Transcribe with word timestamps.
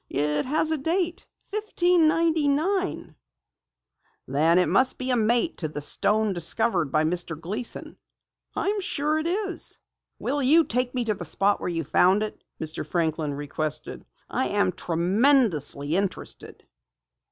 "It 0.09 0.47
has 0.47 0.71
a 0.71 0.79
date 0.79 1.27
1599." 1.51 3.15
"Then 4.27 4.57
it 4.57 4.65
must 4.65 4.97
be 4.97 5.11
a 5.11 5.15
mate 5.15 5.59
to 5.59 5.67
the 5.67 5.79
stone 5.79 6.33
discovered 6.33 6.91
by 6.91 7.03
Mr. 7.03 7.39
Gleason!" 7.39 7.97
"I'm 8.55 8.81
sure 8.81 9.19
it 9.19 9.27
is." 9.27 9.77
"Will 10.17 10.41
you 10.41 10.63
take 10.63 10.95
me 10.95 11.03
to 11.03 11.13
the 11.13 11.23
spot 11.23 11.59
where 11.61 11.69
you 11.69 11.83
found 11.83 12.23
it?" 12.23 12.43
Mr. 12.59 12.83
Franklin 12.83 13.35
requested. 13.35 14.03
"I 14.27 14.47
am 14.47 14.71
tremendously 14.71 15.95
interested." 15.95 16.65